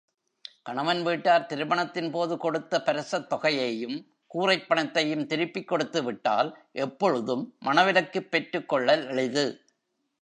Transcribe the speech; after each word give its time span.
கணவன் 0.63 1.03
வீட்டார் 1.03 1.45
திருமணத்தின்போது 1.49 2.37
கொடுத்த 2.37 2.81
பரிசத்தொகையையும், 2.85 4.07
கூறைப்பணத்தையும் 4.33 5.25
திருப்பிக் 5.25 5.67
கொடுத்துவிட்டால், 5.67 6.57
எப்பொழுதும் 6.71 7.55
மணவிலக்குப் 7.65 8.31
பெற்றுக்கொள்ளல் 8.31 9.07
எளிது. 9.07 9.61